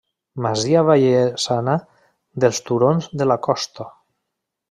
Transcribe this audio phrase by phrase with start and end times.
[0.43, 1.75] Masia vallesana
[2.45, 3.87] dels turons de la Costa.